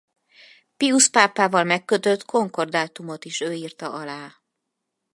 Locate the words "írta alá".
3.53-4.41